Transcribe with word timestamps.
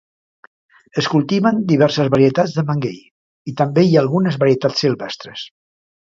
Es 1.01 1.09
cultiven 1.15 1.59
diverses 1.73 2.09
varietats 2.15 2.55
de 2.57 2.63
maguei 2.71 2.97
i 3.51 3.57
també 3.63 3.83
hi 3.89 3.93
ha 3.95 4.01
algunes 4.05 4.39
varietats 4.45 4.81
silvestres. 4.87 5.45